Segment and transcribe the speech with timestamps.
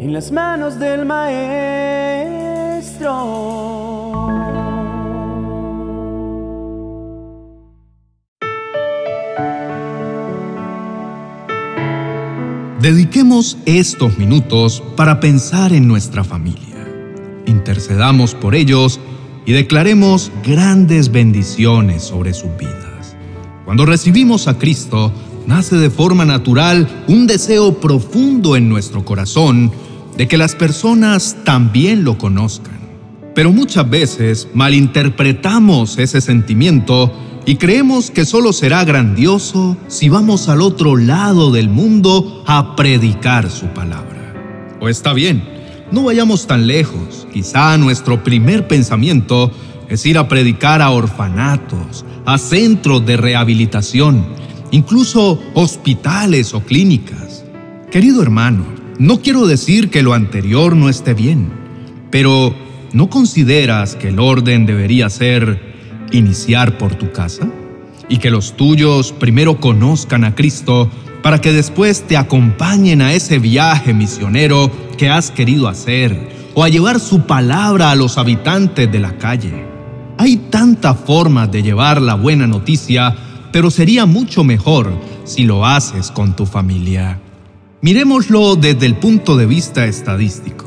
[0.00, 1.50] en las manos del Maestro.
[12.80, 16.88] Dediquemos estos minutos para pensar en nuestra familia.
[17.44, 18.98] Intercedamos por ellos
[19.44, 23.16] y declaremos grandes bendiciones sobre sus vidas.
[23.66, 25.12] Cuando recibimos a Cristo,
[25.46, 29.70] nace de forma natural un deseo profundo en nuestro corazón
[30.20, 32.78] de que las personas también lo conozcan.
[33.34, 37.10] Pero muchas veces malinterpretamos ese sentimiento
[37.46, 43.50] y creemos que solo será grandioso si vamos al otro lado del mundo a predicar
[43.50, 44.34] su palabra.
[44.78, 45.42] O está bien,
[45.90, 47.26] no vayamos tan lejos.
[47.32, 49.50] Quizá nuestro primer pensamiento
[49.88, 54.26] es ir a predicar a orfanatos, a centros de rehabilitación,
[54.70, 57.42] incluso hospitales o clínicas.
[57.90, 61.48] Querido hermano, no quiero decir que lo anterior no esté bien,
[62.10, 62.54] pero
[62.92, 65.58] ¿no consideras que el orden debería ser
[66.12, 67.48] iniciar por tu casa
[68.10, 70.90] y que los tuyos primero conozcan a Cristo
[71.22, 76.68] para que después te acompañen a ese viaje misionero que has querido hacer o a
[76.68, 79.64] llevar su palabra a los habitantes de la calle.
[80.18, 83.16] Hay tantas formas de llevar la buena noticia,
[83.50, 84.92] pero sería mucho mejor
[85.24, 87.18] si lo haces con tu familia.
[87.82, 90.66] Miremoslo desde el punto de vista estadístico.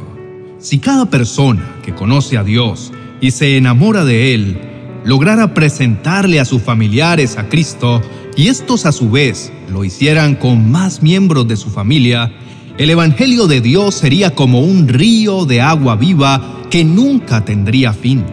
[0.57, 4.59] Si cada persona que conoce a Dios y se enamora de Él
[5.05, 8.01] lograra presentarle a sus familiares a Cristo
[8.35, 12.31] y estos a su vez lo hicieran con más miembros de su familia,
[12.79, 18.23] el Evangelio de Dios sería como un río de agua viva que nunca tendría fin.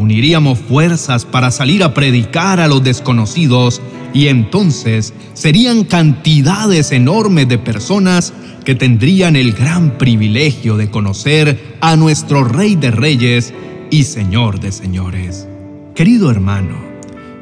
[0.00, 3.82] Uniríamos fuerzas para salir a predicar a los desconocidos
[4.14, 8.32] y entonces serían cantidades enormes de personas
[8.64, 13.52] que tendrían el gran privilegio de conocer a nuestro Rey de Reyes
[13.90, 15.46] y Señor de Señores.
[15.94, 16.78] Querido hermano,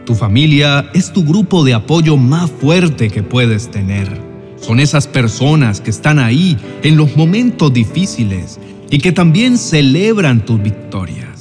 [0.05, 4.21] tu familia es tu grupo de apoyo más fuerte que puedes tener.
[4.61, 8.59] Son esas personas que están ahí en los momentos difíciles
[8.91, 11.38] y que también celebran tus victorias.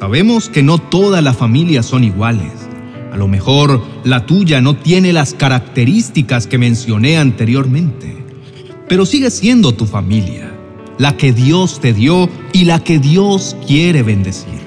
[0.00, 2.52] Sabemos que no todas las familias son iguales.
[3.12, 8.16] A lo mejor la tuya no tiene las características que mencioné anteriormente,
[8.88, 10.54] pero sigue siendo tu familia,
[10.96, 14.60] la que Dios te dio y la que Dios quiere bendecir.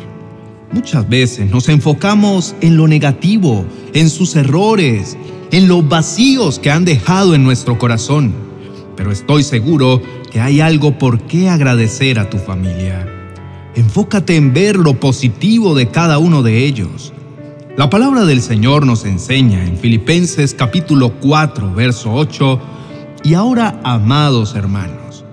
[0.72, 5.17] Muchas veces nos enfocamos en lo negativo, en sus errores,
[5.51, 8.33] en los vacíos que han dejado en nuestro corazón.
[8.95, 9.99] Pero estoy seguro
[10.31, 13.22] que hay algo por qué agradecer a tu familia.
[13.75, 17.11] Enfócate en ver lo positivo de cada uno de ellos.
[17.75, 22.59] La palabra del Señor nos enseña en Filipenses capítulo 4, verso 8,
[23.23, 25.25] y ahora, amados hermanos,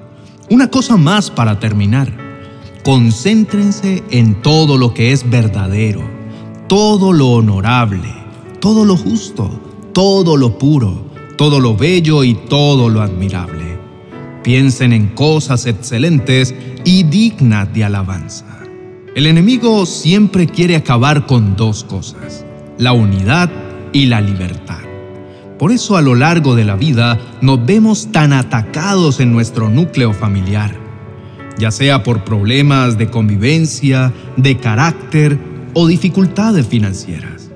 [0.48, 2.10] una cosa más para terminar.
[2.82, 6.00] Concéntrense en todo lo que es verdadero,
[6.66, 8.14] todo lo honorable,
[8.58, 9.50] todo lo justo,
[9.92, 11.04] todo lo puro,
[11.36, 13.69] todo lo bello y todo lo admirable.
[14.42, 18.46] Piensen en cosas excelentes y dignas de alabanza.
[19.14, 22.44] El enemigo siempre quiere acabar con dos cosas,
[22.78, 23.50] la unidad
[23.92, 24.78] y la libertad.
[25.58, 30.12] Por eso a lo largo de la vida nos vemos tan atacados en nuestro núcleo
[30.12, 30.80] familiar
[31.60, 35.38] ya sea por problemas de convivencia, de carácter
[35.74, 37.50] o dificultades financieras.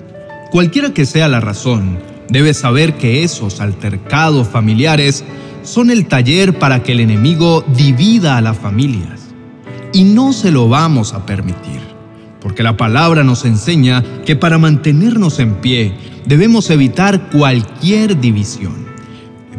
[0.51, 1.97] Cualquiera que sea la razón,
[2.29, 5.25] debes saber que esos altercados familiares
[5.65, 9.33] son el taller para que el enemigo divida a las familias.
[9.93, 11.81] Y no se lo vamos a permitir,
[12.41, 15.93] porque la palabra nos enseña que para mantenernos en pie
[16.25, 18.85] debemos evitar cualquier división.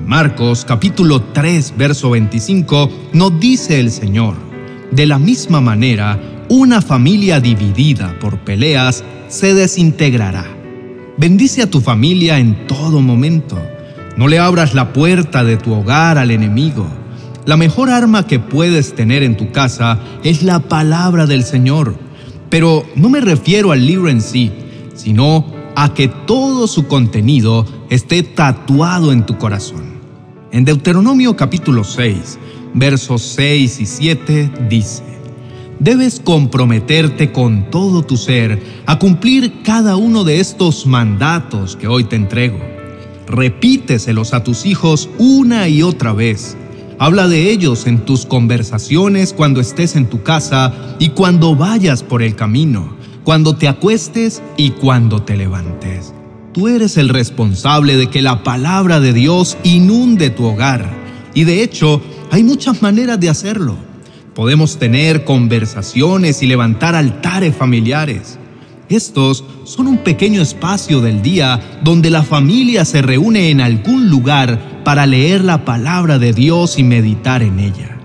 [0.07, 4.37] Marcos capítulo 3, verso 25, nos dice el Señor,
[4.93, 10.47] de la misma manera, una familia dividida por peleas se desintegrará.
[11.19, 13.59] Bendice a tu familia en todo momento.
[14.17, 16.87] No le abras la puerta de tu hogar al enemigo.
[17.45, 21.97] La mejor arma que puedes tener en tu casa es la palabra del Señor.
[22.49, 24.51] Pero no me refiero al libro en sí,
[24.95, 25.45] sino
[25.77, 29.97] a que todo su contenido esté tatuado en tu corazón.
[30.51, 32.39] En Deuteronomio capítulo 6,
[32.73, 35.03] versos 6 y 7 dice,
[35.79, 42.05] Debes comprometerte con todo tu ser a cumplir cada uno de estos mandatos que hoy
[42.05, 42.76] te entrego.
[43.27, 46.57] Repíteselos a tus hijos una y otra vez.
[46.99, 52.23] Habla de ellos en tus conversaciones cuando estés en tu casa y cuando vayas por
[52.23, 56.15] el camino, cuando te acuestes y cuando te levantes.
[56.55, 60.91] Tú eres el responsable de que la palabra de Dios inunde tu hogar
[61.35, 62.01] Y de hecho,
[62.31, 63.77] hay muchas maneras de hacerlo.
[64.35, 68.39] Podemos tener conversaciones y levantar altares familiares.
[68.89, 74.83] Estos son un pequeño espacio del día donde la familia se reúne en algún lugar
[74.85, 77.99] para leer la palabra de Dios y meditar en ella,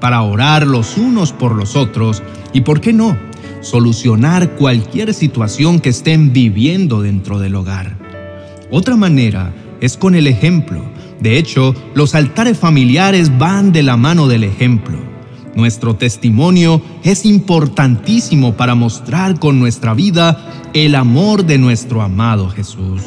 [0.00, 3.16] para orar los unos por los otros y, ¿por qué no?,
[3.62, 7.98] solucionar cualquier situación que estén viviendo dentro del hogar.
[8.70, 10.84] Otra manera es con el ejemplo.
[11.20, 15.07] De hecho, los altares familiares van de la mano del ejemplo.
[15.58, 23.02] Nuestro testimonio es importantísimo para mostrar con nuestra vida el amor de nuestro amado Jesús.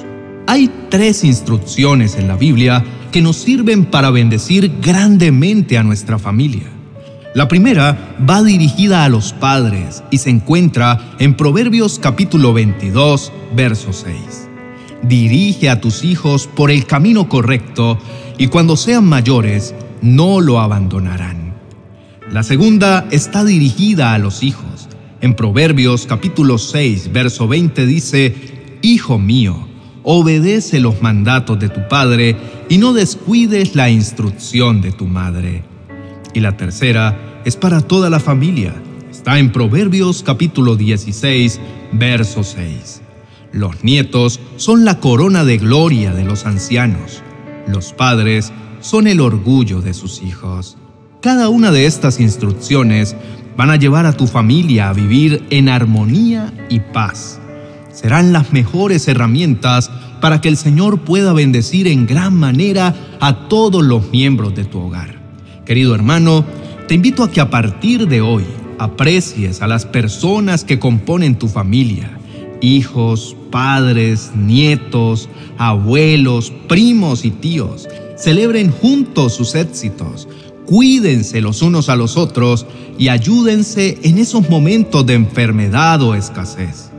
[0.48, 2.84] Hay tres instrucciones en la Biblia
[3.14, 6.70] que nos sirven para bendecir grandemente a nuestra familia.
[7.34, 13.94] La primera va dirigida a los padres y se encuentra en Proverbios capítulo 22, verso
[13.94, 14.16] 6.
[15.04, 17.98] Dirige a tus hijos por el camino correcto
[18.38, 21.41] y cuando sean mayores no lo abandonarán.
[22.32, 24.88] La segunda está dirigida a los hijos.
[25.20, 29.68] En Proverbios capítulo 6, verso 20 dice, Hijo mío,
[30.04, 32.38] obedece los mandatos de tu padre
[32.70, 35.64] y no descuides la instrucción de tu madre.
[36.34, 38.82] Y la tercera es para toda la familia.
[39.12, 41.60] Está en Proverbios capítulo 16,
[41.92, 43.02] verso 6.
[43.52, 47.24] Los nietos son la corona de gloria de los ancianos.
[47.68, 50.78] Los padres son el orgullo de sus hijos.
[51.22, 53.16] Cada una de estas instrucciones
[53.56, 57.40] van a llevar a tu familia a vivir en armonía y paz.
[57.94, 63.84] Serán las mejores herramientas para que el Señor pueda bendecir en gran manera a todos
[63.84, 65.22] los miembros de tu hogar.
[65.64, 66.44] Querido hermano,
[66.88, 68.46] te invito a que a partir de hoy
[68.80, 72.18] aprecies a las personas que componen tu familia,
[72.62, 75.30] hijos, padres, nietos,
[75.60, 77.88] abuelos, primos y tíos.
[78.18, 80.28] Celebren juntos sus éxitos,
[80.66, 82.66] cuídense los unos a los otros
[82.98, 86.92] y ayúdense en esos momentos de enfermedad o escasez.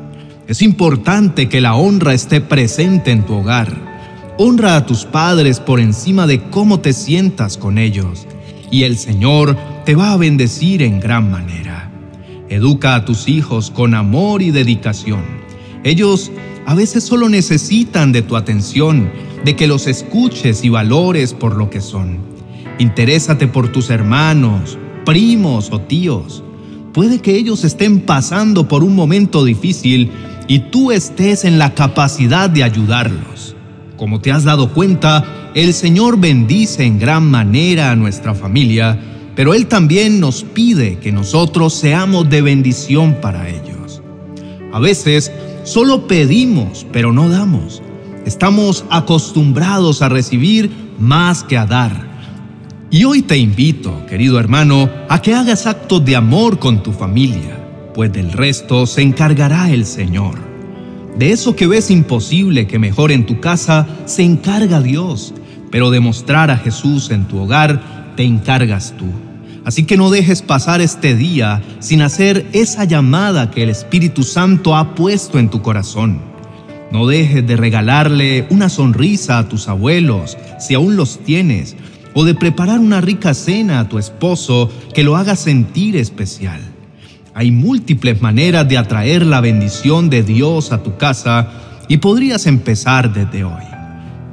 [0.48, 4.34] Es importante que la honra esté presente en tu hogar.
[4.38, 8.26] Honra a tus padres por encima de cómo te sientas con ellos
[8.70, 11.90] y el Señor te va a bendecir en gran manera.
[12.48, 15.22] Educa a tus hijos con amor y dedicación.
[15.84, 16.32] Ellos
[16.66, 19.10] a veces solo necesitan de tu atención,
[19.44, 22.31] de que los escuches y valores por lo que son.
[22.78, 26.42] Interésate por tus hermanos, primos o tíos.
[26.92, 30.10] Puede que ellos estén pasando por un momento difícil
[30.48, 33.54] y tú estés en la capacidad de ayudarlos.
[33.96, 38.98] Como te has dado cuenta, el Señor bendice en gran manera a nuestra familia,
[39.36, 44.02] pero Él también nos pide que nosotros seamos de bendición para ellos.
[44.72, 45.30] A veces
[45.64, 47.82] solo pedimos, pero no damos.
[48.26, 52.11] Estamos acostumbrados a recibir más que a dar.
[52.94, 57.58] Y hoy te invito, querido hermano, a que hagas actos de amor con tu familia,
[57.94, 60.38] pues del resto se encargará el Señor.
[61.16, 65.32] De eso que ves imposible que mejore en tu casa, se encarga Dios,
[65.70, 69.06] pero de mostrar a Jesús en tu hogar, te encargas tú.
[69.64, 74.76] Así que no dejes pasar este día sin hacer esa llamada que el Espíritu Santo
[74.76, 76.20] ha puesto en tu corazón.
[76.92, 81.74] No dejes de regalarle una sonrisa a tus abuelos, si aún los tienes,
[82.14, 86.60] o de preparar una rica cena a tu esposo que lo haga sentir especial.
[87.34, 91.50] Hay múltiples maneras de atraer la bendición de Dios a tu casa
[91.88, 93.64] y podrías empezar desde hoy.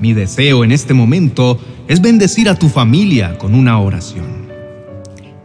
[0.01, 4.49] Mi deseo en este momento es bendecir a tu familia con una oración.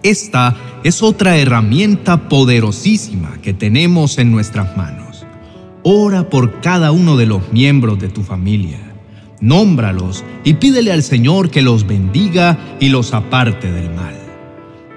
[0.03, 5.25] Esta es otra herramienta poderosísima que tenemos en nuestras manos.
[5.83, 8.94] Ora por cada uno de los miembros de tu familia
[9.45, 14.15] nómbralos y pídele al Señor que los bendiga y los aparte del mal.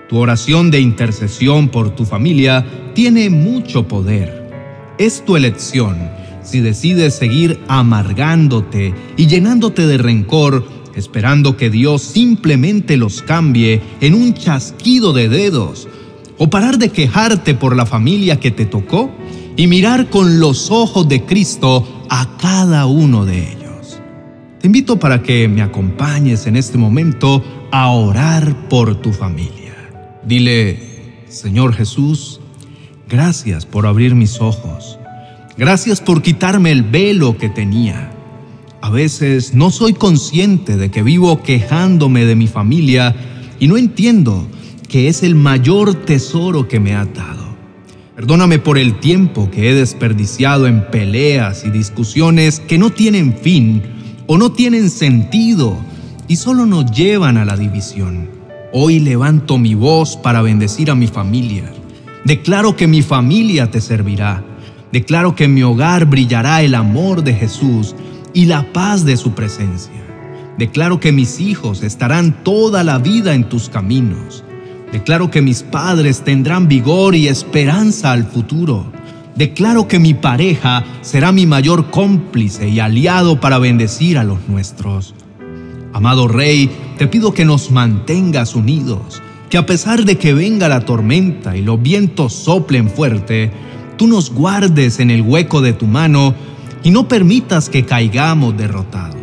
[0.09, 4.95] Tu oración de intercesión por tu familia tiene mucho poder.
[4.97, 6.09] Es tu elección
[6.41, 14.13] si decides seguir amargándote y llenándote de rencor, esperando que Dios simplemente los cambie en
[14.13, 15.89] un chasquido de dedos,
[16.37, 19.11] o parar de quejarte por la familia que te tocó
[19.57, 23.56] y mirar con los ojos de Cristo a cada uno de ellos.
[24.59, 29.75] Te invito para que me acompañes en este momento a orar por tu familia.
[30.25, 30.79] Dile,
[31.29, 32.39] Señor Jesús,
[33.07, 34.97] gracias por abrir mis ojos.
[35.57, 38.11] Gracias por quitarme el velo que tenía.
[38.81, 43.15] A veces no soy consciente de que vivo quejándome de mi familia
[43.59, 44.47] y no entiendo
[44.89, 47.45] que es el mayor tesoro que me ha dado.
[48.15, 53.96] Perdóname por el tiempo que he desperdiciado en peleas y discusiones que no tienen fin
[54.27, 55.77] o no tienen sentido
[56.27, 58.29] y solo nos llevan a la división.
[58.73, 61.71] Hoy levanto mi voz para bendecir a mi familia.
[62.25, 64.43] Declaro que mi familia te servirá.
[64.91, 67.95] Declaro que en mi hogar brillará el amor de Jesús
[68.33, 69.93] y la paz de su presencia.
[70.57, 74.43] Declaro que mis hijos estarán toda la vida en tus caminos.
[74.91, 78.91] Declaro que mis padres tendrán vigor y esperanza al futuro.
[79.37, 85.13] Declaro que mi pareja será mi mayor cómplice y aliado para bendecir a los nuestros.
[85.93, 90.85] Amado Rey, te pido que nos mantengas unidos, que a pesar de que venga la
[90.85, 93.51] tormenta y los vientos soplen fuerte,
[93.95, 96.33] tú nos guardes en el hueco de tu mano
[96.83, 99.21] y no permitas que caigamos derrotados.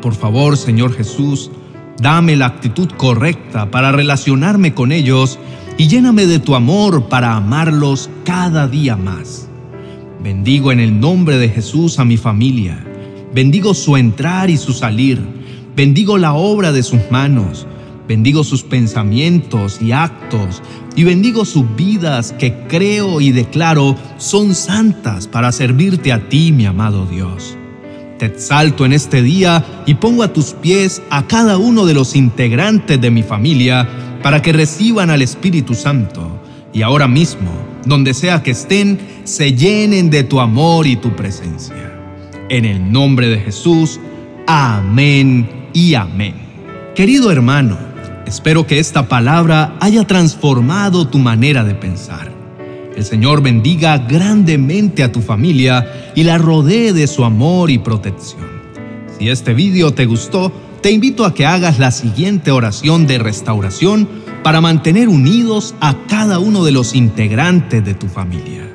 [0.00, 1.52] Por favor, Señor Jesús,
[2.00, 5.38] dame la actitud correcta para relacionarme con ellos
[5.78, 9.50] y lléname de tu amor para amarlos cada día más.
[10.22, 12.78] Bendigo en el nombre de Jesús a mi familia.
[13.34, 15.20] Bendigo su entrar y su salir.
[15.74, 17.66] Bendigo la obra de sus manos.
[18.06, 20.62] Bendigo sus pensamientos y actos.
[20.94, 26.66] Y bendigo sus vidas que creo y declaro son santas para servirte a ti, mi
[26.66, 27.56] amado Dios.
[28.20, 32.14] Te exalto en este día y pongo a tus pies a cada uno de los
[32.14, 33.88] integrantes de mi familia
[34.22, 36.40] para que reciban al Espíritu Santo.
[36.72, 41.92] Y ahora mismo, donde sea que estén, se llenen de tu amor y tu presencia.
[42.48, 44.00] En el nombre de Jesús,
[44.46, 46.34] amén y amén.
[46.94, 47.78] Querido hermano,
[48.26, 52.30] espero que esta palabra haya transformado tu manera de pensar.
[52.94, 58.44] El Señor bendiga grandemente a tu familia y la rodee de su amor y protección.
[59.18, 64.08] Si este video te gustó, te invito a que hagas la siguiente oración de restauración
[64.42, 68.68] para mantener unidos a cada uno de los integrantes de tu familia.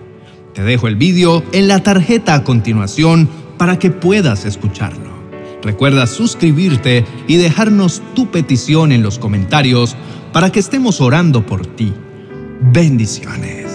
[0.54, 5.18] Te dejo el vídeo en la tarjeta a continuación para que puedas escucharlo.
[5.62, 9.98] Recuerda suscribirte y dejarnos tu petición en los comentarios
[10.32, 11.94] para que estemos orando por ti.
[12.62, 13.67] Bendiciones.